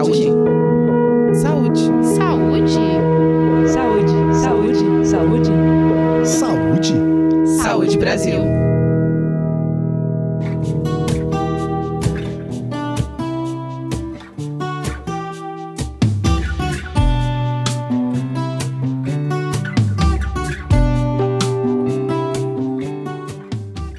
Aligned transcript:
Saúde. 0.00 0.32
Saúde. 1.34 1.80
Saúde. 2.16 2.72
Saúde. 3.68 4.14
Saúde. 4.32 5.04
Saúde. 5.04 5.50
Saúde. 6.24 6.94
Saúde 7.62 7.98
Brasil. 7.98 8.40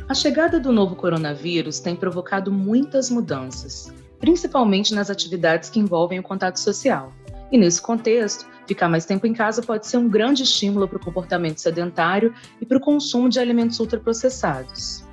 A 0.09 0.13
chegada 0.15 0.59
do 0.59 0.71
novo 0.71 0.95
coronavírus 0.95 1.79
tem 1.79 1.95
provocado 1.95 2.51
muitas 2.51 3.11
mudanças, 3.11 3.93
principalmente 4.21 4.93
nas 4.93 5.09
atividades 5.09 5.69
que 5.69 5.79
envolvem 5.79 6.19
o 6.19 6.23
contato 6.23 6.57
social. 6.57 7.11
E 7.51 7.57
nesse 7.57 7.81
contexto, 7.81 8.45
ficar 8.65 8.87
mais 8.87 9.03
tempo 9.03 9.27
em 9.27 9.33
casa 9.33 9.61
pode 9.61 9.87
ser 9.87 9.97
um 9.97 10.07
grande 10.07 10.43
estímulo 10.43 10.87
para 10.87 10.97
o 10.97 11.03
comportamento 11.03 11.57
sedentário 11.57 12.33
e 12.61 12.65
para 12.65 12.77
o 12.77 12.81
consumo 12.81 13.27
de 13.27 13.39
alimentos 13.39 13.79
ultraprocessados. 13.79 15.03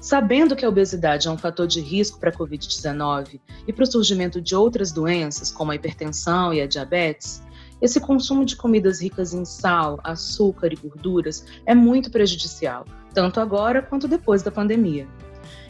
Sabendo 0.00 0.56
que 0.56 0.64
a 0.64 0.68
obesidade 0.68 1.28
é 1.28 1.30
um 1.30 1.36
fator 1.36 1.66
de 1.66 1.80
risco 1.80 2.18
para 2.18 2.30
a 2.30 2.32
Covid-19 2.32 3.40
e 3.66 3.72
para 3.72 3.84
o 3.84 3.86
surgimento 3.86 4.40
de 4.40 4.56
outras 4.56 4.90
doenças, 4.90 5.52
como 5.52 5.70
a 5.70 5.74
hipertensão 5.74 6.54
e 6.54 6.60
a 6.62 6.66
diabetes, 6.66 7.42
esse 7.82 8.00
consumo 8.00 8.44
de 8.44 8.56
comidas 8.56 9.00
ricas 9.00 9.34
em 9.34 9.44
sal, 9.44 10.00
açúcar 10.02 10.72
e 10.72 10.76
gorduras 10.76 11.44
é 11.66 11.74
muito 11.74 12.10
prejudicial, 12.10 12.84
tanto 13.12 13.40
agora 13.40 13.82
quanto 13.82 14.08
depois 14.08 14.42
da 14.42 14.50
pandemia. 14.50 15.06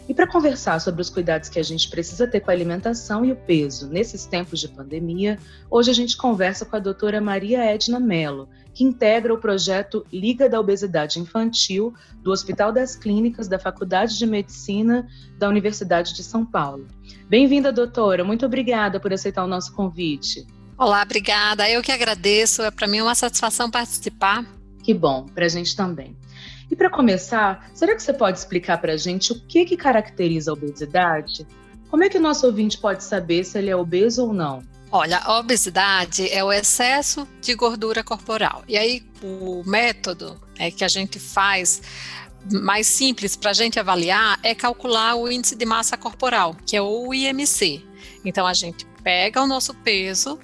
E 0.08 0.14
para 0.14 0.26
conversar 0.26 0.80
sobre 0.80 1.02
os 1.02 1.10
cuidados 1.10 1.50
que 1.50 1.58
a 1.58 1.62
gente 1.62 1.90
precisa 1.90 2.26
ter 2.26 2.40
com 2.40 2.50
a 2.50 2.54
alimentação 2.54 3.26
e 3.26 3.30
o 3.30 3.36
peso 3.36 3.90
nesses 3.90 4.24
tempos 4.24 4.58
de 4.58 4.66
pandemia, 4.66 5.38
hoje 5.70 5.90
a 5.90 5.94
gente 5.94 6.16
conversa 6.16 6.64
com 6.64 6.76
a 6.76 6.78
doutora 6.78 7.20
Maria 7.20 7.62
Edna 7.62 8.00
Mello, 8.00 8.48
que 8.72 8.84
integra 8.84 9.34
o 9.34 9.38
projeto 9.38 10.06
Liga 10.10 10.48
da 10.48 10.58
Obesidade 10.58 11.20
Infantil 11.20 11.92
do 12.22 12.30
Hospital 12.30 12.72
das 12.72 12.96
Clínicas 12.96 13.48
da 13.48 13.58
Faculdade 13.58 14.16
de 14.16 14.26
Medicina 14.26 15.06
da 15.36 15.46
Universidade 15.46 16.14
de 16.14 16.22
São 16.22 16.42
Paulo. 16.46 16.86
Bem-vinda, 17.28 17.70
doutora. 17.70 18.24
Muito 18.24 18.46
obrigada 18.46 18.98
por 18.98 19.12
aceitar 19.12 19.44
o 19.44 19.48
nosso 19.48 19.74
convite. 19.74 20.46
Olá, 20.78 21.02
obrigada. 21.02 21.68
Eu 21.68 21.82
que 21.82 21.92
agradeço. 21.92 22.62
É 22.62 22.70
para 22.70 22.86
mim 22.86 23.02
uma 23.02 23.14
satisfação 23.14 23.70
participar. 23.70 24.46
Que 24.82 24.94
bom, 24.94 25.26
para 25.26 25.44
a 25.44 25.48
gente 25.48 25.76
também. 25.76 26.16
E 26.70 26.76
para 26.76 26.90
começar, 26.90 27.70
será 27.74 27.94
que 27.94 28.02
você 28.02 28.12
pode 28.12 28.38
explicar 28.38 28.78
para 28.78 28.92
a 28.92 28.96
gente 28.96 29.32
o 29.32 29.40
que, 29.40 29.64
que 29.64 29.76
caracteriza 29.76 30.50
a 30.50 30.54
obesidade? 30.54 31.46
Como 31.90 32.04
é 32.04 32.08
que 32.08 32.18
o 32.18 32.20
nosso 32.20 32.46
ouvinte 32.46 32.78
pode 32.78 33.02
saber 33.02 33.44
se 33.44 33.58
ele 33.58 33.70
é 33.70 33.76
obeso 33.76 34.26
ou 34.26 34.32
não? 34.34 34.62
Olha, 34.90 35.18
a 35.18 35.38
obesidade 35.38 36.30
é 36.30 36.42
o 36.42 36.52
excesso 36.52 37.26
de 37.40 37.54
gordura 37.54 38.02
corporal. 38.02 38.62
E 38.66 38.76
aí, 38.76 39.02
o 39.22 39.62
método 39.66 40.40
é 40.58 40.70
que 40.70 40.84
a 40.84 40.88
gente 40.88 41.18
faz 41.18 41.82
mais 42.50 42.86
simples 42.86 43.36
para 43.36 43.50
a 43.50 43.54
gente 43.54 43.78
avaliar 43.78 44.38
é 44.42 44.54
calcular 44.54 45.14
o 45.16 45.30
índice 45.30 45.54
de 45.56 45.66
massa 45.66 45.96
corporal, 45.96 46.56
que 46.66 46.76
é 46.76 46.80
o 46.80 47.12
IMC. 47.12 47.84
Então, 48.24 48.46
a 48.46 48.54
gente 48.54 48.86
pega 49.02 49.42
o 49.42 49.46
nosso 49.46 49.74
peso 49.74 50.38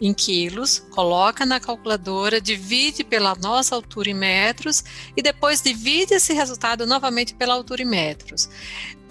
em 0.00 0.14
quilos, 0.14 0.80
coloca 0.90 1.44
na 1.44 1.60
calculadora, 1.60 2.40
divide 2.40 3.04
pela 3.04 3.34
nossa 3.34 3.74
altura 3.74 4.10
em 4.10 4.14
metros 4.14 4.84
e 5.16 5.22
depois 5.22 5.60
divide 5.60 6.14
esse 6.14 6.32
resultado 6.32 6.86
novamente 6.86 7.34
pela 7.34 7.54
altura 7.54 7.82
em 7.82 7.86
metros. 7.86 8.48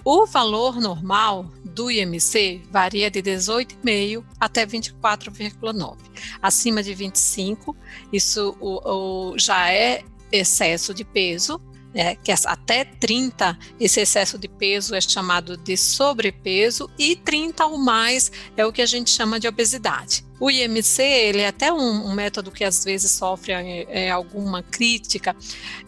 O 0.04 0.24
valor 0.26 0.80
normal 0.80 1.50
do 1.64 1.90
IMC 1.90 2.62
varia 2.70 3.10
de 3.10 3.22
18,5 3.22 4.24
até 4.40 4.64
24,9. 4.64 5.96
Acima 6.40 6.82
de 6.82 6.94
25, 6.94 7.76
isso 8.12 8.56
o, 8.60 9.32
o, 9.32 9.38
já 9.38 9.70
é 9.70 10.02
excesso 10.32 10.94
de 10.94 11.04
peso, 11.04 11.60
é, 11.94 12.14
que 12.14 12.30
até 12.32 12.84
30, 12.84 13.58
esse 13.80 14.00
excesso 14.00 14.38
de 14.38 14.48
peso 14.48 14.94
é 14.94 15.00
chamado 15.00 15.56
de 15.56 15.76
sobrepeso, 15.76 16.90
e 16.98 17.16
30 17.16 17.66
ou 17.66 17.78
mais 17.78 18.30
é 18.56 18.64
o 18.64 18.72
que 18.72 18.82
a 18.82 18.86
gente 18.86 19.10
chama 19.10 19.40
de 19.40 19.48
obesidade. 19.48 20.24
O 20.40 20.50
IMC, 20.50 21.02
ele 21.02 21.40
é 21.40 21.48
até 21.48 21.72
um, 21.72 22.06
um 22.06 22.14
método 22.14 22.52
que 22.52 22.62
às 22.62 22.84
vezes 22.84 23.10
sofre 23.10 23.52
é, 23.52 24.06
é, 24.06 24.10
alguma 24.10 24.62
crítica, 24.62 25.34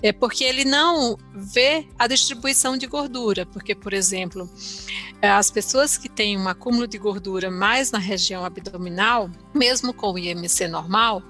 é 0.02 0.12
porque 0.12 0.42
ele 0.42 0.64
não 0.64 1.16
vê 1.32 1.86
a 1.96 2.08
distribuição 2.08 2.76
de 2.76 2.86
gordura, 2.86 3.46
porque, 3.46 3.76
por 3.76 3.92
exemplo, 3.92 4.50
as 5.22 5.50
pessoas 5.50 5.96
que 5.96 6.08
têm 6.08 6.36
um 6.36 6.48
acúmulo 6.48 6.88
de 6.88 6.98
gordura 6.98 7.50
mais 7.50 7.92
na 7.92 7.98
região 7.98 8.44
abdominal, 8.44 9.30
mesmo 9.54 9.92
com 9.94 10.12
o 10.12 10.18
IMC 10.18 10.66
normal, 10.66 11.22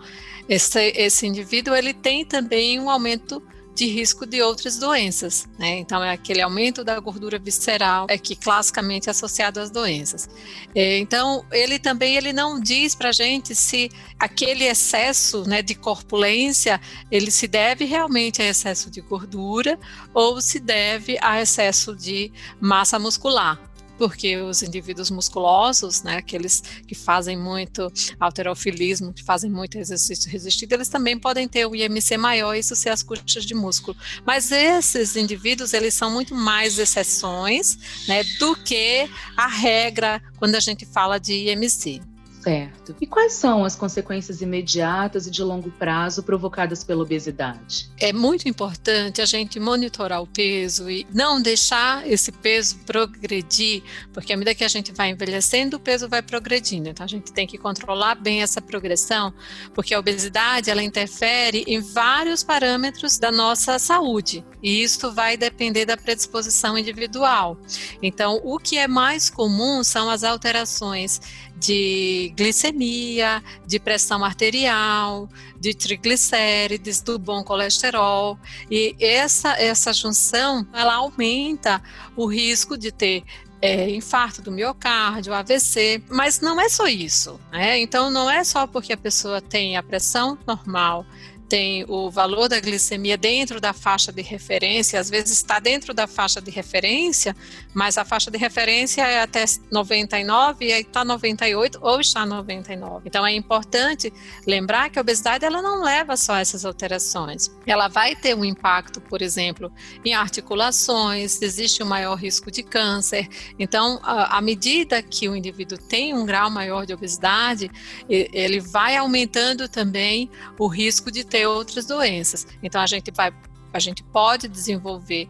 esse, 0.49 0.93
esse 0.97 1.27
indivíduo 1.27 1.75
ele 1.75 1.93
tem 1.93 2.25
também 2.25 2.81
um 2.81 2.89
aumento 2.89 3.43
de 3.81 3.87
risco 3.87 4.27
de 4.27 4.43
outras 4.43 4.77
doenças, 4.77 5.49
né? 5.59 5.79
Então 5.79 6.05
é 6.05 6.11
aquele 6.11 6.43
aumento 6.43 6.85
da 6.85 7.01
gordura 7.01 7.39
visceral 7.39 8.07
é 8.11 8.19
que 8.19 8.37
classicamente 8.37 9.09
é 9.09 9.11
associado 9.11 9.59
às 9.59 9.71
doenças. 9.71 10.29
É, 10.75 10.99
então 10.99 11.47
ele 11.51 11.79
também 11.79 12.15
ele 12.15 12.31
não 12.31 12.61
diz 12.61 12.95
para 12.95 13.11
gente 13.11 13.55
se 13.55 13.91
aquele 14.19 14.65
excesso, 14.65 15.49
né, 15.49 15.63
de 15.63 15.75
corpulência 15.75 16.79
ele 17.11 17.31
se 17.31 17.49
deve 17.49 17.87
realmente 17.87 18.43
a 18.43 18.47
excesso 18.47 18.91
de 18.91 19.01
gordura 19.01 19.79
ou 20.13 20.43
se 20.43 20.61
deve 20.61 21.17
a 21.23 21.41
excesso 21.41 21.97
de 21.97 22.31
massa 22.61 22.99
muscular 22.99 23.70
porque 24.01 24.39
os 24.39 24.63
indivíduos 24.63 25.11
musculosos, 25.11 26.03
né, 26.03 26.17
aqueles 26.17 26.63
que 26.87 26.95
fazem 26.95 27.37
muito 27.37 27.93
alterofilismo, 28.19 29.13
que 29.13 29.23
fazem 29.23 29.51
muito 29.51 29.77
exercício 29.77 30.31
resistido, 30.31 30.73
eles 30.73 30.89
também 30.89 31.19
podem 31.19 31.47
ter 31.47 31.67
o 31.67 31.77
IMC 31.77 32.17
maior, 32.17 32.55
isso 32.55 32.75
ser 32.75 32.89
as 32.89 33.03
custas 33.03 33.45
de 33.45 33.55
músculo. 33.55 33.95
Mas 34.25 34.51
esses 34.53 35.17
indivíduos, 35.17 35.75
eles 35.75 35.93
são 35.93 36.11
muito 36.11 36.35
mais 36.35 36.79
exceções, 36.79 37.77
né, 38.09 38.25
do 38.39 38.57
que 38.57 39.07
a 39.37 39.47
regra 39.47 40.23
quando 40.39 40.55
a 40.55 40.61
gente 40.61 40.87
fala 40.87 41.21
de 41.21 41.35
IMC. 41.35 42.01
Certo. 42.41 42.97
E 43.01 43.07
quais 43.07 43.35
são 43.35 43.65
as 43.65 43.77
consequências 43.77 44.41
imediatas 44.41 45.27
e 45.27 45.31
de 45.31 45.43
longo 45.43 45.71
prazo 45.71 46.23
provocadas 46.23 46.83
pela 46.83 47.03
obesidade? 47.03 47.91
É 47.99 48.13
muito 48.13 48.49
importante 48.49 49.21
a 49.21 49.27
gente 49.27 49.61
monitorar 49.61 50.23
o 50.23 50.27
peso 50.27 50.91
e 50.91 51.07
não 51.13 51.41
deixar 51.41 52.07
esse 52.11 52.33
peso 52.33 52.79
progredir, 52.87 53.83
porque 54.13 54.33
à 54.33 54.37
medida 54.37 54.55
que 54.55 54.65
a 54.65 54.69
gente 54.69 54.91
vai 54.93 55.11
envelhecendo, 55.11 55.77
o 55.77 55.81
peso 55.81 56.09
vai 56.09 56.23
progredindo. 56.23 56.89
Então 56.89 57.05
a 57.05 57.09
gente 57.09 57.31
tem 57.31 57.47
que 57.47 57.59
controlar 57.59 58.15
bem 58.15 58.43
essa 58.43 58.61
progressão, 58.61 59.35
porque 59.75 59.93
a 59.93 59.99
obesidade 59.99 60.71
ela 60.71 60.83
interfere 60.83 61.63
em 61.67 61.81
vários 61.81 62.43
parâmetros 62.43 63.19
da 63.19 63.31
nossa 63.31 63.79
saúde, 63.79 64.45
e 64.63 64.83
isso 64.83 65.13
vai 65.13 65.37
depender 65.37 65.85
da 65.85 65.97
predisposição 65.97 66.77
individual. 66.79 67.59
Então, 68.03 68.41
o 68.43 68.59
que 68.59 68.79
é 68.79 68.89
mais 68.89 69.29
comum 69.29 69.85
são 69.85 70.09
as 70.09 70.25
alterações 70.25 71.21
de 71.61 72.33
glicemia, 72.35 73.45
de 73.67 73.79
pressão 73.79 74.25
arterial, 74.25 75.29
de 75.61 75.75
triglicérides, 75.75 77.03
do 77.03 77.19
bom 77.19 77.45
colesterol. 77.45 78.39
E 78.71 78.97
essa, 78.99 79.51
essa 79.61 79.93
junção, 79.93 80.67
ela 80.73 80.95
aumenta 80.95 81.83
o 82.17 82.25
risco 82.25 82.79
de 82.79 82.91
ter 82.91 83.23
é, 83.61 83.91
infarto 83.91 84.41
do 84.41 84.51
miocárdio, 84.51 85.35
AVC, 85.35 86.03
mas 86.09 86.41
não 86.41 86.59
é 86.59 86.69
só 86.69 86.89
isso, 86.89 87.39
né? 87.53 87.79
Então 87.79 88.11
não 88.11 88.31
é 88.31 88.43
só 88.43 88.67
porque 88.67 88.95
a 88.95 88.97
pessoa 88.97 89.43
tem 89.43 89.77
a 89.77 89.83
pressão 89.83 90.39
normal, 90.47 91.05
tem 91.51 91.85
o 91.89 92.09
valor 92.09 92.49
da 92.49 92.61
glicemia 92.61 93.19
dentro 93.19 93.61
da 93.61 93.73
faixa 93.73 94.13
de 94.13 94.23
referência, 94.23 95.01
às 95.01 95.11
vezes 95.11 95.33
está 95.33 95.59
dentro 95.59 95.93
da 95.93 96.07
faixa 96.07 96.41
de 96.41 96.49
referência, 96.49 97.35
mas 97.75 97.99
a 97.99 98.05
faixa 98.05 98.31
de 98.31 98.39
referência 98.39 99.03
é 99.03 99.21
até 99.21 99.45
99 99.69 100.65
e 100.65 100.73
aí 100.73 100.83
está 100.83 101.05
98 101.05 101.81
ou 101.83 102.01
está 102.01 102.25
99. 102.25 103.03
Então 103.05 103.27
é 103.27 103.35
importante 103.35 104.13
lembrar 104.47 104.91
que 104.91 104.99
a 105.01 105.03
obesidade 105.03 105.45
ela 105.45 105.61
não 105.61 105.83
leva 105.83 106.17
só 106.17 106.35
a 106.35 106.41
essas 106.41 106.65
alterações. 106.65 107.51
Ela 107.67 107.89
vai 107.89 108.15
ter 108.15 108.37
um 108.37 108.45
impacto, 108.45 109.01
por 109.01 109.21
exemplo, 109.21 109.73
em 110.05 110.15
articulações, 110.15 111.43
existe 111.43 111.83
um 111.83 111.87
maior 111.87 112.15
risco 112.15 112.49
de 112.49 112.63
câncer. 112.63 113.29
Então, 113.59 113.99
à 114.05 114.41
medida 114.41 115.03
que 115.03 115.29
o 115.29 115.35
indivíduo 115.35 115.77
tem 115.77 116.15
um 116.15 116.25
grau 116.25 116.49
maior 116.49 116.87
de 116.87 116.95
obesidade, 116.95 117.69
ele 118.09 118.61
vai 118.61 118.97
aumentando 118.97 119.69
também 119.69 120.31
o 120.57 120.69
risco 120.69 121.11
de 121.11 121.25
ter 121.25 121.40
ter 121.41 121.47
outras 121.47 121.87
doenças. 121.87 122.47
Então 122.63 122.81
a 122.81 122.87
gente 122.87 123.11
vai, 123.11 123.33
a 123.73 123.79
gente 123.79 124.03
pode 124.03 124.47
desenvolver 124.47 125.29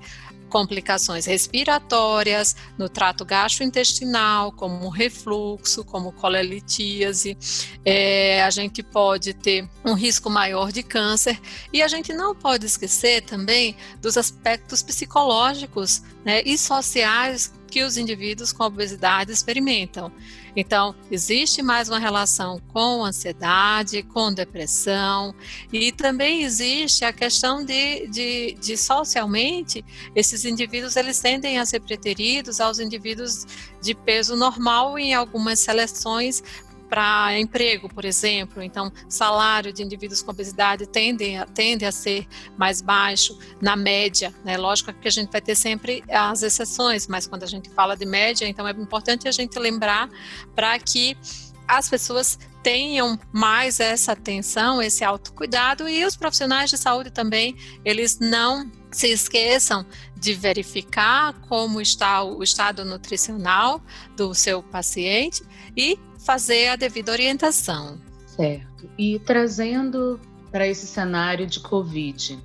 complicações 0.49 1.27
respiratórias 1.27 2.57
no 2.77 2.89
trato 2.89 3.25
gastrointestinal, 3.25 4.51
como 4.51 4.89
refluxo, 4.89 5.85
como 5.85 6.11
colelitíase. 6.11 7.39
É, 7.85 8.43
a 8.43 8.51
gente 8.51 8.83
pode 8.83 9.33
ter 9.33 9.69
um 9.85 9.95
risco 9.95 10.29
maior 10.29 10.73
de 10.73 10.83
câncer 10.83 11.41
e 11.73 11.81
a 11.81 11.87
gente 11.87 12.13
não 12.13 12.35
pode 12.35 12.67
esquecer 12.67 13.23
também 13.23 13.77
dos 14.03 14.17
aspectos 14.17 14.83
psicológicos 14.83 16.03
né, 16.25 16.43
e 16.45 16.59
sociais 16.59 17.53
que 17.71 17.83
os 17.85 17.97
indivíduos 17.97 18.53
com 18.53 18.65
obesidade 18.65 19.33
experimentam. 19.33 20.13
Então, 20.57 20.95
existe 21.11 21.63
mais 21.63 21.89
uma 21.89 21.99
relação 21.99 22.61
com 22.73 23.05
ansiedade, 23.05 24.03
com 24.03 24.33
depressão, 24.33 25.33
e 25.73 25.93
também 25.93 26.43
existe 26.43 27.05
a 27.05 27.13
questão 27.13 27.65
de, 27.65 28.09
de, 28.09 28.57
de 28.61 28.77
socialmente, 28.77 29.85
esses 30.15 30.45
indivíduos 30.45 30.97
eles 30.97 31.21
tendem 31.21 31.59
a 31.59 31.65
ser 31.65 31.81
preteridos 31.81 32.61
aos 32.61 32.81
indivíduos 32.81 33.47
de 33.81 33.95
peso 33.95 34.35
normal 34.35 34.99
em 34.99 35.15
algumas 35.15 35.61
seleções 35.61 36.43
para 36.91 37.39
emprego, 37.39 37.89
por 37.89 38.05
exemplo. 38.05 38.61
Então, 38.63 38.93
salário 39.09 39.73
de 39.73 39.83
indivíduos 39.83 40.21
com 40.21 40.33
obesidade 40.33 40.87
tende 40.87 41.37
a, 41.37 41.47
tende 41.47 41.87
a 41.87 41.93
ser 41.93 42.27
mais 42.59 42.83
baixo 42.83 43.39
na 43.63 43.77
média. 43.77 44.35
Né? 44.45 44.59
Lógico 44.59 44.93
que 44.93 45.07
a 45.07 45.11
gente 45.11 45.31
vai 45.31 45.41
ter 45.41 45.55
sempre 45.55 46.03
as 46.11 46.43
exceções, 46.43 47.07
mas 47.07 47.29
quando 47.29 47.45
a 47.45 47.47
gente 47.47 47.71
fala 47.71 47.97
de 47.97 48.05
média, 48.05 48.47
então 48.47 48.67
é 48.67 48.73
importante 48.73 49.29
a 49.29 49.33
gente 49.33 49.57
lembrar 49.59 50.11
para 50.55 50.77
que 50.81 51.17
as 51.69 51.89
pessoas 51.89 52.37
tenham 52.65 53.19
mais 53.33 53.79
essa 53.79 54.13
atenção, 54.13 54.83
esse 54.83 55.05
autocuidado 55.05 55.89
e 55.89 56.05
os 56.05 56.17
profissionais 56.17 56.69
de 56.69 56.77
saúde 56.77 57.11
também, 57.11 57.57
eles 57.85 58.19
não 58.19 58.71
se 58.91 59.09
esqueçam 59.09 59.85
de 60.17 60.35
verificar 60.35 61.33
como 61.49 61.81
está 61.81 62.23
o 62.23 62.43
estado 62.43 62.85
nutricional 62.85 63.83
do 64.17 64.35
seu 64.35 64.63
paciente 64.63 65.43
e 65.77 65.99
fazer 66.19 66.69
a 66.69 66.77
devida 66.77 67.13
orientação. 67.13 67.99
Certo. 68.27 68.89
E 68.99 69.19
trazendo 69.21 70.21
para 70.51 70.67
esse 70.67 70.87
cenário 70.87 71.47
de 71.47 71.61
Covid, 71.61 72.39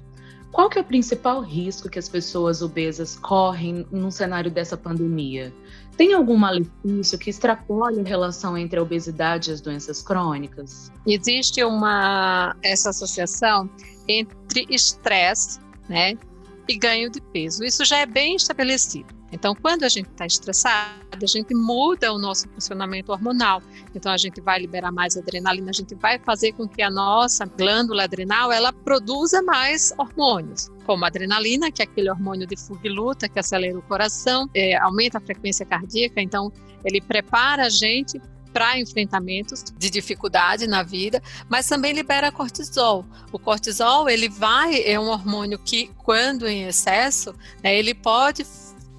qual 0.51 0.69
que 0.69 0.77
é 0.77 0.81
o 0.81 0.85
principal 0.85 1.41
risco 1.41 1.89
que 1.89 1.99
as 1.99 2.07
pessoas 2.07 2.61
obesas 2.61 3.17
correm 3.17 3.85
num 3.91 4.09
cenário 4.09 4.49
dessa 4.49 4.77
pandemia? 4.77 5.53
Tem 5.97 6.13
algum 6.13 6.37
malefício 6.37 7.17
que 7.17 7.29
extrapole 7.29 7.99
a 7.99 8.03
relação 8.03 8.57
entre 8.57 8.79
a 8.79 8.81
obesidade 8.81 9.49
e 9.49 9.53
as 9.53 9.59
doenças 9.59 10.01
crônicas? 10.01 10.91
Existe 11.05 11.61
uma 11.63 12.55
essa 12.61 12.91
associação 12.91 13.69
entre 14.07 14.65
estresse, 14.69 15.59
né, 15.89 16.17
e 16.67 16.77
ganho 16.77 17.09
de 17.09 17.21
peso. 17.21 17.63
Isso 17.63 17.85
já 17.85 17.97
é 17.97 18.05
bem 18.05 18.35
estabelecido. 18.35 19.13
Então, 19.31 19.53
quando 19.53 19.83
a 19.83 19.89
gente 19.89 20.07
está 20.09 20.25
estressado, 20.25 21.17
a 21.21 21.25
gente 21.25 21.53
muda 21.53 22.13
o 22.13 22.17
nosso 22.17 22.47
funcionamento 22.49 23.11
hormonal. 23.11 23.61
Então, 23.93 24.11
a 24.11 24.17
gente 24.17 24.39
vai 24.39 24.59
liberar 24.59 24.91
mais 24.91 25.17
adrenalina, 25.17 25.71
a 25.71 25.73
gente 25.73 25.93
vai 25.95 26.17
fazer 26.19 26.53
com 26.53 26.67
que 26.67 26.81
a 26.81 26.89
nossa 26.89 27.45
glândula 27.45 28.03
adrenal 28.03 28.51
ela 28.51 28.71
produza 28.71 29.41
mais 29.41 29.93
hormônios, 29.97 30.69
como 30.85 31.03
a 31.03 31.07
adrenalina, 31.07 31.69
que 31.69 31.81
é 31.81 31.85
aquele 31.85 32.09
hormônio 32.09 32.47
de 32.47 32.55
fuga 32.55 32.87
e 32.87 32.89
luta 32.89 33.27
que 33.27 33.37
acelera 33.37 33.77
o 33.77 33.81
coração, 33.81 34.49
é, 34.53 34.77
aumenta 34.77 35.17
a 35.17 35.21
frequência 35.21 35.65
cardíaca. 35.65 36.21
Então, 36.21 36.51
ele 36.85 37.01
prepara 37.01 37.65
a 37.65 37.69
gente 37.69 38.21
para 38.55 38.79
enfrentamentos 38.79 39.65
de 39.77 39.89
dificuldade 39.89 40.65
na 40.65 40.81
vida, 40.81 41.21
mas 41.49 41.67
também 41.67 41.91
libera 41.91 42.31
cortisol. 42.31 43.05
O 43.29 43.37
cortisol, 43.37 44.07
ele 44.07 44.29
vai, 44.29 44.81
é 44.81 44.97
um 44.97 45.09
hormônio 45.09 45.59
que, 45.59 45.91
quando 45.97 46.47
em 46.47 46.63
excesso, 46.63 47.35
né, 47.61 47.77
ele 47.77 47.93
pode 47.93 48.45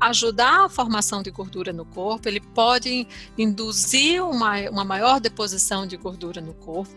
ajudar 0.01 0.65
a 0.65 0.69
formação 0.69 1.23
de 1.23 1.31
gordura 1.31 1.73
no 1.73 1.85
corpo, 1.85 2.29
ele 2.29 2.41
pode 2.41 3.07
induzir 3.37 4.23
uma, 4.23 4.61
uma 4.71 4.85
maior 4.85 5.21
deposição 5.21 5.87
de 5.87 5.97
gordura 5.97 6.41
no 6.41 6.55
corpo. 6.55 6.95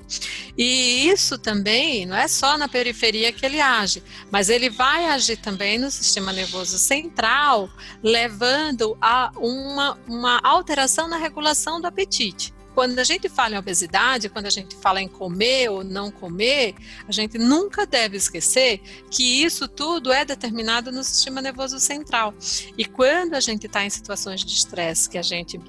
E 0.57 1.07
isso 1.07 1.37
também 1.37 2.05
não 2.05 2.15
é 2.15 2.27
só 2.27 2.57
na 2.57 2.67
periferia 2.67 3.31
que 3.31 3.45
ele 3.45 3.61
age, 3.61 4.03
mas 4.31 4.49
ele 4.49 4.69
vai 4.69 5.05
agir 5.05 5.37
também 5.37 5.77
no 5.77 5.89
sistema 5.89 6.33
nervoso 6.33 6.77
central, 6.77 7.69
levando 8.03 8.97
a 9.01 9.31
uma, 9.37 9.97
uma 10.07 10.39
alteração 10.43 11.07
na 11.07 11.17
regulação 11.17 11.79
do 11.79 11.87
apetite 11.87 12.53
quando 12.73 12.99
a 12.99 13.03
gente 13.03 13.27
fala 13.27 13.55
em 13.55 13.57
obesidade, 13.57 14.29
quando 14.29 14.45
a 14.45 14.49
gente 14.49 14.75
fala 14.75 15.01
em 15.01 15.07
comer 15.07 15.69
ou 15.69 15.83
não 15.83 16.11
comer, 16.11 16.75
a 17.07 17.11
gente 17.11 17.37
nunca 17.37 17.85
deve 17.85 18.17
esquecer 18.17 18.81
que 19.09 19.43
isso 19.43 19.67
tudo 19.67 20.11
é 20.11 20.23
determinado 20.23 20.91
no 20.91 21.03
sistema 21.03 21.41
nervoso 21.41 21.79
central. 21.79 22.33
E 22.77 22.85
quando 22.85 23.33
a 23.33 23.39
gente 23.39 23.67
está 23.67 23.83
em 23.83 23.89
situações 23.89 24.43
de 24.45 24.53
estresse, 24.53 25.09
que 25.09 25.17
a 25.17 25.21
gente 25.21 25.59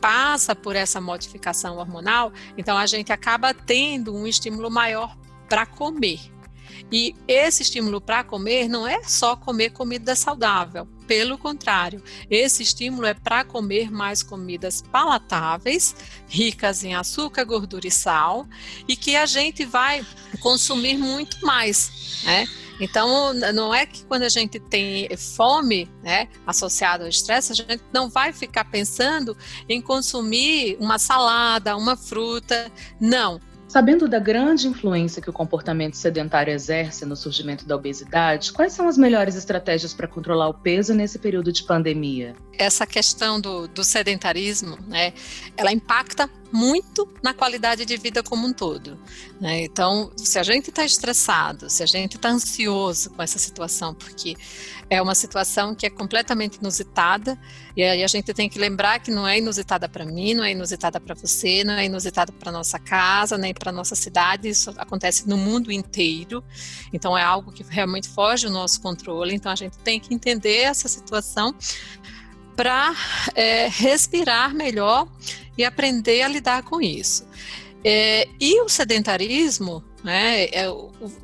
passa 0.00 0.54
por 0.54 0.76
essa 0.76 1.00
modificação 1.00 1.76
hormonal, 1.78 2.32
então 2.56 2.76
a 2.76 2.86
gente 2.86 3.12
acaba 3.12 3.52
tendo 3.52 4.14
um 4.14 4.26
estímulo 4.26 4.70
maior 4.70 5.16
para 5.48 5.66
comer. 5.66 6.20
E 6.90 7.14
esse 7.26 7.62
estímulo 7.62 8.00
para 8.00 8.24
comer 8.24 8.68
não 8.68 8.86
é 8.86 9.02
só 9.02 9.36
comer 9.36 9.70
comida 9.70 10.14
saudável, 10.14 10.86
pelo 11.08 11.38
contrário, 11.38 12.02
esse 12.30 12.62
estímulo 12.62 13.06
é 13.06 13.14
para 13.14 13.42
comer 13.42 13.90
mais 13.90 14.22
comidas 14.22 14.82
palatáveis, 14.92 15.96
ricas 16.28 16.84
em 16.84 16.94
açúcar, 16.94 17.44
gordura 17.44 17.86
e 17.86 17.90
sal, 17.90 18.46
e 18.86 18.94
que 18.94 19.16
a 19.16 19.24
gente 19.24 19.64
vai 19.64 20.06
consumir 20.40 20.98
muito 20.98 21.44
mais, 21.44 22.22
né? 22.24 22.46
Então, 22.80 23.32
não 23.34 23.74
é 23.74 23.86
que 23.86 24.04
quando 24.04 24.22
a 24.22 24.28
gente 24.28 24.60
tem 24.60 25.08
fome, 25.16 25.90
né, 26.02 26.28
associada 26.46 27.04
ao 27.04 27.10
estresse, 27.10 27.50
a 27.50 27.54
gente 27.54 27.82
não 27.92 28.08
vai 28.08 28.32
ficar 28.32 28.64
pensando 28.66 29.36
em 29.68 29.80
consumir 29.80 30.76
uma 30.78 30.98
salada, 30.98 31.76
uma 31.76 31.96
fruta. 31.96 32.70
Não. 33.00 33.40
Sabendo 33.68 34.08
da 34.08 34.18
grande 34.18 34.66
influência 34.66 35.20
que 35.20 35.28
o 35.28 35.32
comportamento 35.32 35.94
sedentário 35.94 36.50
exerce 36.50 37.04
no 37.04 37.14
surgimento 37.14 37.66
da 37.66 37.76
obesidade, 37.76 38.50
quais 38.50 38.72
são 38.72 38.88
as 38.88 38.96
melhores 38.96 39.34
estratégias 39.34 39.92
para 39.92 40.08
controlar 40.08 40.48
o 40.48 40.54
peso 40.54 40.94
nesse 40.94 41.18
período 41.18 41.52
de 41.52 41.62
pandemia? 41.64 42.34
Essa 42.58 42.86
questão 42.86 43.38
do, 43.38 43.68
do 43.68 43.84
sedentarismo, 43.84 44.78
né, 44.86 45.12
ela 45.54 45.70
impacta 45.70 46.30
muito 46.52 47.08
na 47.22 47.34
qualidade 47.34 47.84
de 47.84 47.96
vida 47.96 48.22
como 48.22 48.46
um 48.46 48.52
todo. 48.52 48.98
Né? 49.40 49.62
Então, 49.64 50.10
se 50.16 50.38
a 50.38 50.42
gente 50.42 50.70
está 50.70 50.84
estressado, 50.84 51.68
se 51.68 51.82
a 51.82 51.86
gente 51.86 52.16
está 52.16 52.30
ansioso 52.30 53.10
com 53.10 53.22
essa 53.22 53.38
situação, 53.38 53.94
porque 53.94 54.36
é 54.88 55.00
uma 55.00 55.14
situação 55.14 55.74
que 55.74 55.84
é 55.84 55.90
completamente 55.90 56.56
inusitada, 56.56 57.38
e 57.76 57.82
aí 57.82 58.02
a 58.02 58.06
gente 58.06 58.32
tem 58.32 58.48
que 58.48 58.58
lembrar 58.58 58.98
que 59.00 59.10
não 59.10 59.26
é 59.26 59.38
inusitada 59.38 59.88
para 59.88 60.04
mim, 60.04 60.34
não 60.34 60.44
é 60.44 60.52
inusitada 60.52 60.98
para 60.98 61.14
você, 61.14 61.62
não 61.64 61.74
é 61.74 61.84
inusitada 61.84 62.32
para 62.32 62.50
nossa 62.50 62.78
casa, 62.78 63.36
nem 63.36 63.52
para 63.52 63.70
nossa 63.70 63.94
cidade, 63.94 64.48
isso 64.48 64.70
acontece 64.78 65.28
no 65.28 65.36
mundo 65.36 65.70
inteiro. 65.70 66.42
Então, 66.92 67.16
é 67.16 67.22
algo 67.22 67.52
que 67.52 67.62
realmente 67.62 68.08
foge 68.08 68.46
do 68.46 68.52
nosso 68.52 68.80
controle. 68.80 69.34
Então, 69.34 69.52
a 69.52 69.56
gente 69.56 69.76
tem 69.78 70.00
que 70.00 70.14
entender 70.14 70.62
essa 70.62 70.88
situação 70.88 71.54
para 72.56 72.92
é, 73.36 73.68
respirar 73.68 74.52
melhor 74.52 75.06
e 75.58 75.64
aprender 75.64 76.22
a 76.22 76.28
lidar 76.28 76.62
com 76.62 76.80
isso. 76.80 77.26
É, 77.84 78.28
e 78.40 78.60
o 78.60 78.68
sedentarismo, 78.68 79.84
né, 80.02 80.44
é, 80.46 80.66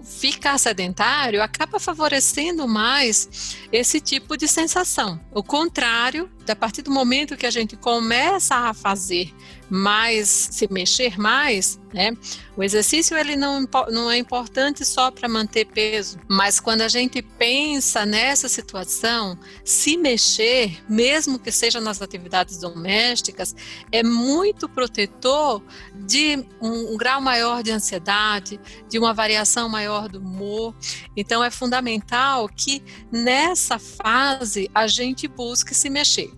ficar 0.04 0.58
sedentário 0.58 1.42
acaba 1.42 1.80
favorecendo 1.80 2.66
mais 2.68 3.56
esse 3.72 4.00
tipo 4.00 4.36
de 4.36 4.46
sensação. 4.46 5.20
O 5.32 5.42
contrário, 5.42 6.30
a 6.52 6.56
partir 6.56 6.82
do 6.82 6.90
momento 6.90 7.36
que 7.36 7.46
a 7.46 7.50
gente 7.50 7.76
começa 7.76 8.54
a 8.54 8.74
fazer 8.74 9.32
mais, 9.70 10.28
se 10.28 10.68
mexer 10.70 11.18
mais, 11.18 11.80
né? 11.92 12.16
O 12.56 12.62
exercício 12.62 13.16
ele 13.16 13.34
não, 13.34 13.66
não 13.90 14.10
é 14.10 14.18
importante 14.18 14.84
só 14.84 15.10
para 15.10 15.28
manter 15.28 15.64
peso, 15.66 16.18
mas 16.28 16.60
quando 16.60 16.82
a 16.82 16.88
gente 16.88 17.22
pensa 17.22 18.04
nessa 18.04 18.48
situação, 18.48 19.38
se 19.64 19.96
mexer, 19.96 20.82
mesmo 20.88 21.38
que 21.38 21.50
seja 21.50 21.80
nas 21.80 22.02
atividades 22.02 22.58
domésticas, 22.58 23.54
é 23.90 24.02
muito 24.02 24.68
protetor 24.68 25.62
de 25.94 26.44
um, 26.60 26.94
um 26.94 26.96
grau 26.96 27.20
maior 27.20 27.62
de 27.62 27.70
ansiedade, 27.70 28.60
de 28.88 28.98
uma 28.98 29.12
variação 29.12 29.68
maior 29.68 30.08
do 30.08 30.18
humor. 30.18 30.74
Então 31.16 31.42
é 31.42 31.50
fundamental 31.50 32.48
que 32.48 32.82
nessa 33.10 33.78
fase 33.78 34.70
a 34.74 34.86
gente 34.86 35.26
busque 35.26 35.74
se 35.74 35.88
mexer, 35.88 36.30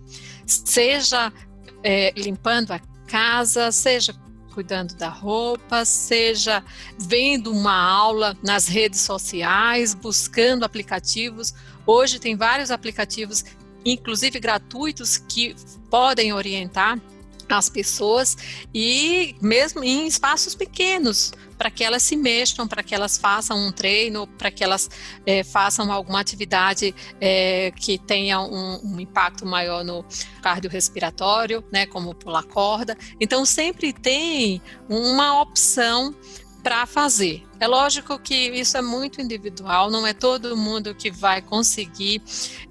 seja 0.45 1.31
é, 1.83 2.13
limpando 2.15 2.71
a 2.71 2.79
casa, 3.07 3.71
seja 3.71 4.13
cuidando 4.53 4.95
da 4.95 5.09
roupa, 5.09 5.85
seja 5.85 6.63
vendo 6.97 7.51
uma 7.51 7.75
aula 7.75 8.35
nas 8.41 8.67
redes 8.67 9.01
sociais, 9.01 9.93
buscando 9.93 10.63
aplicativos. 10.63 11.53
Hoje 11.85 12.17
tem 12.17 12.35
vários 12.35 12.71
aplicativos, 12.71 13.45
inclusive 13.85 14.39
gratuitos, 14.39 15.17
que 15.17 15.55
podem 15.91 16.33
orientar 16.33 16.99
as 17.49 17.69
pessoas 17.69 18.37
e 18.73 19.35
mesmo 19.41 19.83
em 19.83 20.07
espaços 20.07 20.53
pequenos 20.53 21.31
para 21.57 21.71
que 21.71 21.83
elas 21.83 22.03
se 22.03 22.15
mexam, 22.15 22.67
para 22.67 22.83
que 22.83 22.93
elas 22.93 23.17
façam 23.17 23.57
um 23.57 23.71
treino, 23.71 24.27
para 24.27 24.51
que 24.51 24.63
elas 24.63 24.89
é, 25.25 25.43
façam 25.43 25.91
alguma 25.91 26.19
atividade 26.19 26.93
é, 27.19 27.71
que 27.71 27.97
tenha 27.97 28.39
um, 28.39 28.79
um, 28.83 28.99
impacto 28.99 29.45
maior 29.45 29.83
no 29.83 30.05
cardiorrespiratório, 30.41 31.63
né, 31.71 31.85
como 31.87 32.13
pular 32.13 32.43
corda. 32.43 32.95
Então 33.19 33.43
sempre 33.43 33.91
tem 33.91 34.61
uma 34.87 35.41
opção 35.41 36.15
para 36.61 36.85
fazer. 36.85 37.46
É 37.59 37.67
lógico 37.67 38.19
que 38.19 38.35
isso 38.35 38.77
é 38.77 38.81
muito 38.81 39.21
individual, 39.21 39.89
não 39.89 40.05
é 40.05 40.13
todo 40.13 40.55
mundo 40.55 40.93
que 40.93 41.09
vai 41.09 41.41
conseguir 41.41 42.21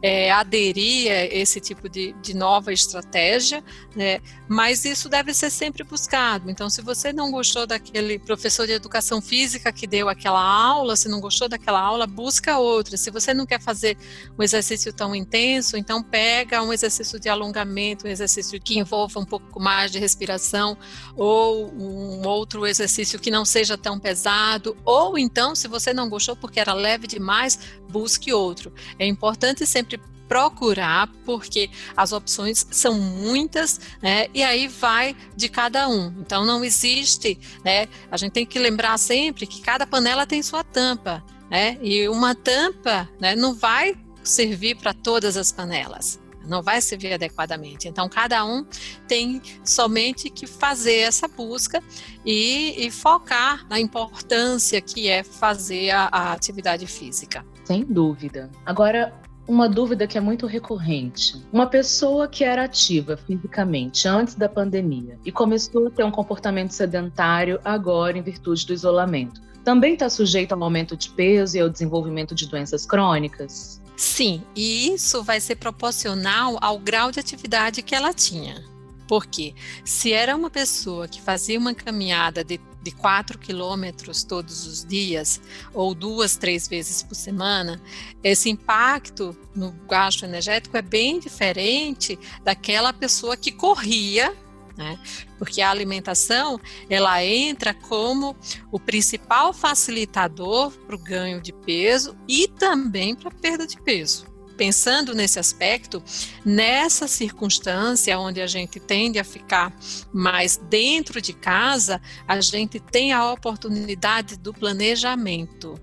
é, 0.02 0.30
aderir 0.30 1.10
a 1.10 1.24
esse 1.26 1.60
tipo 1.60 1.88
de, 1.88 2.12
de 2.22 2.34
nova 2.34 2.72
estratégia, 2.72 3.62
né? 3.94 4.20
mas 4.48 4.84
isso 4.84 5.08
deve 5.08 5.34
ser 5.34 5.50
sempre 5.50 5.82
buscado. 5.82 6.50
Então, 6.50 6.70
se 6.70 6.80
você 6.82 7.12
não 7.12 7.30
gostou 7.30 7.66
daquele 7.66 8.18
professor 8.18 8.66
de 8.66 8.72
educação 8.72 9.20
física 9.20 9.72
que 9.72 9.86
deu 9.86 10.08
aquela 10.08 10.40
aula, 10.40 10.96
se 10.96 11.08
não 11.08 11.20
gostou 11.20 11.48
daquela 11.48 11.80
aula, 11.80 12.06
busca 12.06 12.58
outra. 12.58 12.96
Se 12.96 13.10
você 13.10 13.34
não 13.34 13.44
quer 13.44 13.60
fazer 13.60 13.96
um 14.38 14.42
exercício 14.42 14.92
tão 14.92 15.14
intenso, 15.14 15.76
então 15.76 16.02
pega 16.02 16.62
um 16.62 16.72
exercício 16.72 17.18
de 17.18 17.28
alongamento, 17.28 18.06
um 18.06 18.10
exercício 18.10 18.60
que 18.60 18.78
envolva 18.78 19.18
um 19.18 19.24
pouco 19.24 19.60
mais 19.60 19.90
de 19.90 19.98
respiração, 19.98 20.78
ou 21.16 21.72
um 21.72 22.26
outro 22.26 22.66
exercício 22.66 23.18
que 23.18 23.30
não 23.30 23.44
seja 23.44 23.76
tão 23.76 23.98
pesado, 23.98 24.75
ou 24.84 25.18
então, 25.18 25.54
se 25.54 25.68
você 25.68 25.92
não 25.92 26.08
gostou 26.08 26.36
porque 26.36 26.60
era 26.60 26.72
leve 26.72 27.06
demais, 27.06 27.58
busque 27.88 28.32
outro. 28.32 28.72
É 28.98 29.06
importante 29.06 29.66
sempre 29.66 30.00
procurar, 30.28 31.08
porque 31.24 31.70
as 31.96 32.12
opções 32.12 32.66
são 32.70 32.94
muitas, 32.94 33.80
né? 34.02 34.26
E 34.34 34.42
aí 34.42 34.68
vai 34.68 35.16
de 35.36 35.48
cada 35.48 35.88
um. 35.88 36.12
Então 36.20 36.44
não 36.44 36.64
existe, 36.64 37.38
né? 37.64 37.88
A 38.10 38.16
gente 38.16 38.32
tem 38.32 38.46
que 38.46 38.58
lembrar 38.58 38.98
sempre 38.98 39.46
que 39.46 39.60
cada 39.60 39.86
panela 39.86 40.26
tem 40.26 40.42
sua 40.42 40.64
tampa, 40.64 41.22
né? 41.50 41.78
E 41.80 42.08
uma 42.08 42.34
tampa, 42.34 43.08
né, 43.20 43.36
não 43.36 43.54
vai 43.54 43.96
servir 44.22 44.76
para 44.76 44.92
todas 44.92 45.36
as 45.36 45.52
panelas 45.52 46.18
não 46.48 46.62
vai 46.62 46.80
servir 46.80 47.12
adequadamente. 47.12 47.88
Então, 47.88 48.08
cada 48.08 48.44
um 48.44 48.64
tem 49.06 49.40
somente 49.64 50.30
que 50.30 50.46
fazer 50.46 50.98
essa 50.98 51.28
busca 51.28 51.82
e, 52.24 52.86
e 52.86 52.90
focar 52.90 53.66
na 53.68 53.78
importância 53.78 54.80
que 54.80 55.08
é 55.08 55.22
fazer 55.22 55.90
a, 55.90 56.08
a 56.12 56.32
atividade 56.32 56.86
física. 56.86 57.44
Sem 57.64 57.84
dúvida. 57.84 58.50
Agora, 58.64 59.12
uma 59.48 59.68
dúvida 59.68 60.06
que 60.06 60.18
é 60.18 60.20
muito 60.20 60.46
recorrente. 60.46 61.40
Uma 61.52 61.66
pessoa 61.66 62.26
que 62.26 62.42
era 62.42 62.64
ativa 62.64 63.16
fisicamente 63.16 64.08
antes 64.08 64.34
da 64.34 64.48
pandemia 64.48 65.18
e 65.24 65.30
começou 65.30 65.86
a 65.86 65.90
ter 65.90 66.04
um 66.04 66.10
comportamento 66.10 66.72
sedentário 66.72 67.60
agora 67.64 68.18
em 68.18 68.22
virtude 68.22 68.66
do 68.66 68.72
isolamento, 68.72 69.40
também 69.64 69.94
está 69.94 70.08
sujeito 70.08 70.52
ao 70.52 70.62
aumento 70.62 70.96
de 70.96 71.10
peso 71.10 71.56
e 71.56 71.60
ao 71.60 71.68
desenvolvimento 71.68 72.34
de 72.34 72.48
doenças 72.48 72.86
crônicas? 72.86 73.82
Sim, 73.96 74.42
e 74.54 74.92
isso 74.92 75.22
vai 75.24 75.40
ser 75.40 75.56
proporcional 75.56 76.58
ao 76.60 76.78
grau 76.78 77.10
de 77.10 77.18
atividade 77.18 77.82
que 77.82 77.94
ela 77.94 78.12
tinha. 78.12 78.62
Porque 79.08 79.54
se 79.84 80.12
era 80.12 80.36
uma 80.36 80.50
pessoa 80.50 81.08
que 81.08 81.22
fazia 81.22 81.58
uma 81.58 81.74
caminhada 81.74 82.44
de, 82.44 82.60
de 82.82 82.90
4 82.90 83.38
quilômetros 83.38 84.22
todos 84.22 84.66
os 84.66 84.84
dias, 84.84 85.40
ou 85.72 85.94
duas, 85.94 86.36
três 86.36 86.68
vezes 86.68 87.02
por 87.02 87.14
semana, 87.14 87.80
esse 88.22 88.50
impacto 88.50 89.34
no 89.54 89.72
gasto 89.88 90.24
energético 90.24 90.76
é 90.76 90.82
bem 90.82 91.18
diferente 91.18 92.18
daquela 92.42 92.92
pessoa 92.92 93.36
que 93.36 93.52
corria 93.52 94.36
né? 94.76 94.98
Porque 95.38 95.62
a 95.62 95.70
alimentação 95.70 96.60
ela 96.88 97.24
entra 97.24 97.72
como 97.72 98.36
o 98.70 98.78
principal 98.78 99.52
facilitador 99.52 100.70
para 100.86 100.96
o 100.96 100.98
ganho 100.98 101.40
de 101.40 101.52
peso 101.52 102.16
e 102.28 102.46
também 102.48 103.14
para 103.14 103.28
a 103.28 103.34
perda 103.34 103.66
de 103.66 103.80
peso. 103.80 104.26
Pensando 104.56 105.14
nesse 105.14 105.38
aspecto, 105.38 106.02
nessa 106.44 107.06
circunstância 107.06 108.18
onde 108.18 108.40
a 108.40 108.46
gente 108.46 108.80
tende 108.80 109.18
a 109.18 109.24
ficar 109.24 109.76
mais 110.12 110.56
dentro 110.56 111.20
de 111.20 111.34
casa, 111.34 112.00
a 112.26 112.40
gente 112.40 112.80
tem 112.80 113.12
a 113.12 113.32
oportunidade 113.32 114.36
do 114.38 114.54
planejamento. 114.54 115.74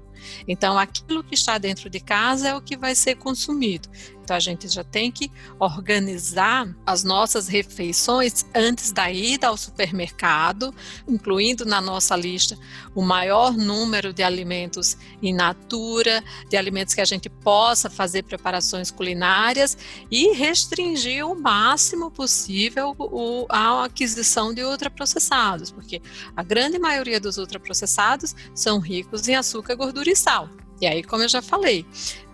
Então, 0.47 0.77
aquilo 0.77 1.23
que 1.23 1.35
está 1.35 1.57
dentro 1.57 1.89
de 1.89 1.99
casa 1.99 2.49
é 2.49 2.55
o 2.55 2.61
que 2.61 2.77
vai 2.77 2.95
ser 2.95 3.15
consumido. 3.15 3.89
Então 4.23 4.37
a 4.37 4.39
gente 4.39 4.69
já 4.69 4.83
tem 4.83 5.11
que 5.11 5.29
organizar 5.59 6.73
as 6.85 7.03
nossas 7.03 7.47
refeições 7.47 8.45
antes 8.55 8.91
da 8.91 9.11
ida 9.11 9.47
ao 9.47 9.57
supermercado, 9.57 10.73
incluindo 11.07 11.65
na 11.65 11.81
nossa 11.81 12.15
lista 12.15 12.57
o 12.95 13.01
maior 13.01 13.53
número 13.53 14.13
de 14.13 14.23
alimentos 14.23 14.97
in 15.21 15.33
natura, 15.33 16.23
de 16.49 16.55
alimentos 16.55 16.93
que 16.93 17.01
a 17.01 17.05
gente 17.05 17.29
possa 17.29 17.89
fazer 17.89 18.23
preparações 18.23 18.89
culinárias 18.89 19.77
e 20.09 20.31
restringir 20.33 21.27
o 21.27 21.35
máximo 21.35 22.09
possível 22.09 22.95
a 23.49 23.83
aquisição 23.83 24.53
de 24.53 24.63
ultraprocessados, 24.63 25.69
porque 25.69 26.01
a 26.35 26.43
grande 26.43 26.79
maioria 26.79 27.19
dos 27.19 27.37
ultraprocessados 27.37 28.33
são 28.55 28.79
ricos 28.79 29.27
em 29.27 29.35
açúcar, 29.35 29.75
gordura 29.75 30.09
e 30.09 30.15
sal. 30.15 30.49
E 30.83 30.85
aí, 30.85 31.01
como 31.01 31.23
eu 31.23 31.29
já 31.29 31.41
falei, 31.41 31.85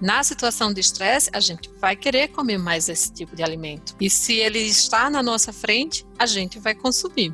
na 0.02 0.24
situação 0.24 0.74
de 0.74 0.82
estresse, 0.82 1.30
a 1.32 1.40
gente 1.40 1.70
vai 1.80 1.96
querer 1.96 2.30
comer 2.30 2.58
mais 2.58 2.90
esse 2.90 3.14
tipo 3.14 3.36
de 3.36 3.44
alimento. 3.44 3.96
E 4.02 4.10
se 4.10 4.38
ele 4.38 4.58
está 4.58 5.08
na 5.08 5.22
nossa 5.22 5.54
frente, 5.54 6.04
a 6.18 6.26
gente 6.26 6.58
vai 6.58 6.74
consumir. 6.74 7.32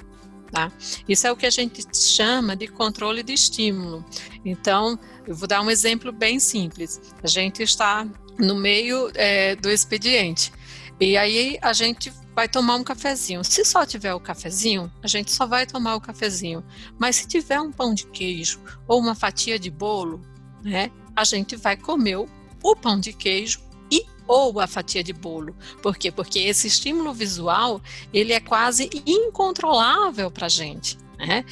Tá? 0.52 0.70
Isso 1.08 1.26
é 1.26 1.32
o 1.32 1.38
que 1.38 1.46
a 1.46 1.50
gente 1.50 1.86
chama 1.96 2.54
de 2.54 2.68
controle 2.68 3.24
de 3.24 3.32
estímulo. 3.32 4.04
Então, 4.44 5.00
eu 5.26 5.34
vou 5.34 5.48
dar 5.48 5.62
um 5.62 5.72
exemplo 5.72 6.12
bem 6.12 6.38
simples. 6.38 7.00
A 7.24 7.28
gente 7.28 7.64
está 7.64 8.06
no 8.38 8.54
meio 8.54 9.10
é, 9.14 9.56
do 9.56 9.72
expediente 9.72 10.52
e 11.00 11.16
aí 11.16 11.58
a 11.62 11.72
gente 11.72 12.12
vai 12.36 12.50
tomar 12.50 12.76
um 12.76 12.84
cafezinho. 12.84 13.42
Se 13.42 13.64
só 13.64 13.86
tiver 13.86 14.14
o 14.14 14.20
cafezinho, 14.20 14.92
a 15.02 15.08
gente 15.08 15.32
só 15.32 15.46
vai 15.46 15.66
tomar 15.66 15.96
o 15.96 16.02
cafezinho. 16.02 16.62
Mas 17.00 17.16
se 17.16 17.28
tiver 17.28 17.62
um 17.62 17.72
pão 17.72 17.94
de 17.94 18.06
queijo 18.08 18.60
ou 18.86 19.00
uma 19.00 19.16
fatia 19.16 19.58
de 19.58 19.72
bolo, 19.72 20.22
né? 20.62 20.92
A 21.16 21.24
gente 21.24 21.56
vai 21.56 21.78
comer 21.78 22.18
o 22.18 22.76
pão 22.76 23.00
de 23.00 23.14
queijo 23.14 23.62
e 23.92 24.06
ou 24.28 24.60
a 24.60 24.68
fatia 24.68 25.04
de 25.04 25.14
bolo. 25.14 25.56
Por 25.82 25.96
quê? 25.96 26.12
Porque 26.12 26.40
esse 26.40 26.68
estímulo 26.68 27.14
visual, 27.14 27.82
ele 28.12 28.34
é 28.34 28.40
quase 28.40 28.90
incontrolável 29.06 30.30
para 30.32 30.48
a 30.48 30.50
gente, 30.50 30.98
né? 31.18 31.46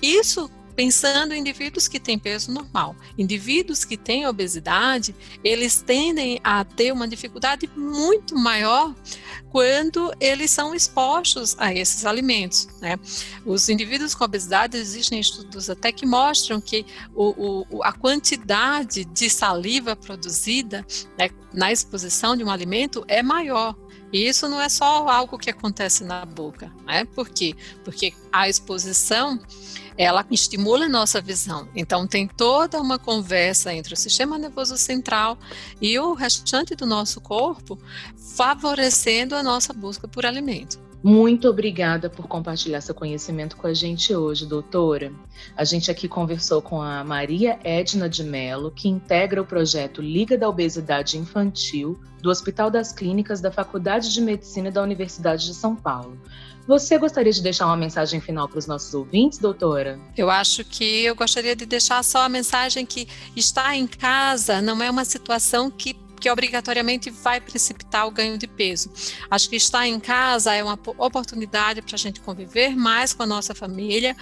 Isso 0.00 0.50
pensando 0.80 1.34
em 1.34 1.40
indivíduos 1.40 1.86
que 1.86 2.00
têm 2.00 2.18
peso 2.18 2.50
normal. 2.50 2.96
Indivíduos 3.18 3.84
que 3.84 3.98
têm 3.98 4.26
obesidade, 4.26 5.14
eles 5.44 5.82
tendem 5.82 6.40
a 6.42 6.64
ter 6.64 6.90
uma 6.90 7.06
dificuldade 7.06 7.68
muito 7.76 8.34
maior 8.34 8.94
quando 9.50 10.10
eles 10.18 10.50
são 10.50 10.74
expostos 10.74 11.54
a 11.58 11.74
esses 11.74 12.06
alimentos. 12.06 12.66
Né? 12.80 12.98
Os 13.44 13.68
indivíduos 13.68 14.14
com 14.14 14.24
obesidade, 14.24 14.78
existem 14.78 15.20
estudos 15.20 15.68
até 15.68 15.92
que 15.92 16.06
mostram 16.06 16.62
que 16.62 16.86
o, 17.14 17.66
o, 17.68 17.84
a 17.84 17.92
quantidade 17.92 19.04
de 19.04 19.28
saliva 19.28 19.94
produzida 19.94 20.86
né, 21.18 21.28
na 21.52 21.70
exposição 21.70 22.34
de 22.34 22.42
um 22.42 22.50
alimento 22.50 23.04
é 23.06 23.22
maior. 23.22 23.76
E 24.12 24.26
isso 24.26 24.48
não 24.48 24.60
é 24.60 24.68
só 24.68 25.08
algo 25.08 25.38
que 25.38 25.50
acontece 25.50 26.04
na 26.04 26.24
boca, 26.24 26.72
né? 26.84 27.04
Por 27.04 27.28
quê? 27.28 27.54
Porque 27.84 28.12
a 28.32 28.48
exposição 28.48 29.38
ela 29.96 30.24
estimula 30.30 30.86
a 30.86 30.88
nossa 30.88 31.20
visão. 31.20 31.68
Então, 31.76 32.06
tem 32.06 32.26
toda 32.26 32.80
uma 32.80 32.98
conversa 32.98 33.72
entre 33.72 33.92
o 33.92 33.96
sistema 33.96 34.38
nervoso 34.38 34.76
central 34.78 35.38
e 35.80 35.98
o 35.98 36.14
restante 36.14 36.74
do 36.74 36.86
nosso 36.86 37.20
corpo, 37.20 37.78
favorecendo 38.34 39.34
a 39.34 39.42
nossa 39.42 39.72
busca 39.74 40.08
por 40.08 40.24
alimento. 40.24 40.89
Muito 41.02 41.48
obrigada 41.48 42.10
por 42.10 42.28
compartilhar 42.28 42.80
seu 42.82 42.94
conhecimento 42.94 43.56
com 43.56 43.66
a 43.66 43.72
gente 43.72 44.14
hoje, 44.14 44.44
doutora. 44.46 45.12
A 45.56 45.64
gente 45.64 45.90
aqui 45.90 46.06
conversou 46.06 46.60
com 46.60 46.82
a 46.82 47.02
Maria 47.02 47.58
Edna 47.64 48.06
de 48.06 48.22
Mello, 48.22 48.70
que 48.70 48.88
integra 48.88 49.40
o 49.40 49.46
projeto 49.46 50.02
Liga 50.02 50.36
da 50.36 50.48
Obesidade 50.48 51.16
Infantil 51.16 51.98
do 52.20 52.28
Hospital 52.28 52.70
das 52.70 52.92
Clínicas 52.92 53.40
da 53.40 53.50
Faculdade 53.50 54.12
de 54.12 54.20
Medicina 54.20 54.70
da 54.70 54.82
Universidade 54.82 55.46
de 55.46 55.54
São 55.54 55.74
Paulo. 55.74 56.20
Você 56.66 56.98
gostaria 56.98 57.32
de 57.32 57.42
deixar 57.42 57.66
uma 57.66 57.76
mensagem 57.76 58.20
final 58.20 58.46
para 58.46 58.58
os 58.58 58.66
nossos 58.66 58.92
ouvintes, 58.92 59.38
doutora? 59.38 59.98
Eu 60.16 60.28
acho 60.28 60.62
que 60.64 61.04
eu 61.04 61.16
gostaria 61.16 61.56
de 61.56 61.64
deixar 61.64 62.04
só 62.04 62.22
a 62.22 62.28
mensagem 62.28 62.84
que 62.84 63.08
estar 63.34 63.74
em 63.74 63.86
casa 63.86 64.60
não 64.60 64.82
é 64.82 64.90
uma 64.90 65.04
situação 65.06 65.70
que 65.70 65.94
que 66.20 66.30
obrigatoriamente 66.30 67.10
vai 67.10 67.40
precipitar 67.40 68.06
o 68.06 68.10
ganho 68.10 68.36
de 68.36 68.46
peso. 68.46 68.92
Acho 69.30 69.48
que 69.48 69.56
estar 69.56 69.86
em 69.86 69.98
casa 69.98 70.54
é 70.54 70.62
uma 70.62 70.78
oportunidade 70.98 71.80
para 71.80 71.94
a 71.94 71.98
gente 71.98 72.20
conviver 72.20 72.76
mais 72.76 73.14
com 73.14 73.22
a 73.22 73.26
nossa 73.26 73.54
família, 73.54 74.14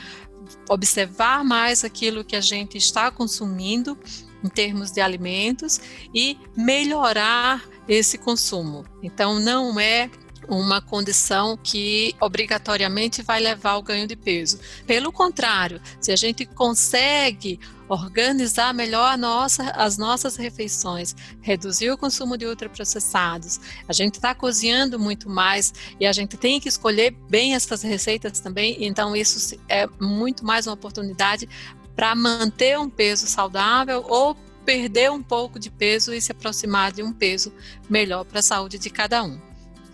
observar 0.68 1.44
mais 1.44 1.84
aquilo 1.84 2.24
que 2.24 2.36
a 2.36 2.40
gente 2.40 2.78
está 2.78 3.10
consumindo 3.10 3.98
em 4.42 4.48
termos 4.48 4.92
de 4.92 5.00
alimentos 5.00 5.80
e 6.14 6.38
melhorar 6.56 7.68
esse 7.88 8.16
consumo. 8.16 8.84
Então, 9.02 9.40
não 9.40 9.78
é 9.80 10.08
uma 10.48 10.80
condição 10.80 11.56
que 11.56 12.14
obrigatoriamente 12.20 13.22
vai 13.22 13.40
levar 13.40 13.72
ao 13.72 13.82
ganho 13.82 14.06
de 14.06 14.16
peso. 14.16 14.58
Pelo 14.86 15.12
contrário, 15.12 15.80
se 16.00 16.10
a 16.10 16.16
gente 16.16 16.46
consegue 16.46 17.60
organizar 17.88 18.74
melhor 18.74 19.16
nossa, 19.16 19.70
as 19.70 19.96
nossas 19.96 20.36
refeições, 20.36 21.14
reduzir 21.40 21.90
o 21.90 21.98
consumo 21.98 22.36
de 22.36 22.46
ultraprocessados, 22.46 23.60
a 23.88 23.92
gente 23.92 24.14
está 24.14 24.34
cozinhando 24.34 24.98
muito 24.98 25.28
mais 25.28 25.72
e 25.98 26.06
a 26.06 26.12
gente 26.12 26.36
tem 26.36 26.60
que 26.60 26.68
escolher 26.68 27.12
bem 27.30 27.54
essas 27.54 27.82
receitas 27.82 28.40
também, 28.40 28.76
então 28.80 29.16
isso 29.16 29.58
é 29.68 29.86
muito 30.00 30.44
mais 30.44 30.66
uma 30.66 30.74
oportunidade 30.74 31.48
para 31.96 32.14
manter 32.14 32.78
um 32.78 32.88
peso 32.88 33.26
saudável 33.26 34.04
ou 34.06 34.36
perder 34.64 35.10
um 35.10 35.22
pouco 35.22 35.58
de 35.58 35.70
peso 35.70 36.12
e 36.12 36.20
se 36.20 36.30
aproximar 36.30 36.92
de 36.92 37.02
um 37.02 37.10
peso 37.10 37.52
melhor 37.88 38.24
para 38.24 38.40
a 38.40 38.42
saúde 38.42 38.78
de 38.78 38.90
cada 38.90 39.22
um. 39.24 39.47